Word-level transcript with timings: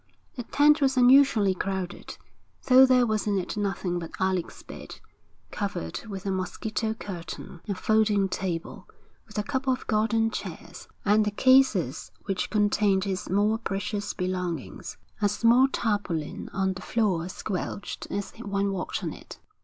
The 0.35 0.41
tent 0.41 0.81
was 0.81 0.97
unusually 0.97 1.53
crowded, 1.53 2.17
though 2.65 2.87
there 2.87 3.05
was 3.05 3.27
in 3.27 3.37
it 3.37 3.55
nothing 3.55 3.99
but 3.99 4.09
Alec's 4.19 4.63
bed, 4.63 4.95
covered 5.51 6.03
with 6.07 6.25
a 6.25 6.31
mosquito 6.31 6.95
curtain, 6.95 7.61
a 7.67 7.75
folding 7.75 8.27
table, 8.27 8.87
with 9.27 9.37
a 9.37 9.43
couple 9.43 9.71
of 9.71 9.85
garden 9.85 10.31
chairs, 10.31 10.87
and 11.05 11.23
the 11.23 11.29
cases 11.29 12.11
which 12.23 12.49
contained 12.49 13.03
his 13.03 13.29
more 13.29 13.59
precious 13.59 14.15
belongings. 14.15 14.97
A 15.21 15.29
small 15.29 15.67
tarpaulin 15.67 16.49
on 16.51 16.73
the 16.73 16.81
floor 16.81 17.29
squelched 17.29 18.07
as 18.09 18.31
one 18.39 18.71
walked 18.71 19.03
on 19.03 19.13
it. 19.13 19.37